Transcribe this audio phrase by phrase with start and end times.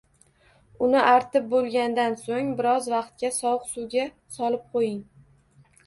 [0.87, 5.03] Uni artib bo'lgandan so'ng biroz vaqtga sovuq suvga solib qo'ying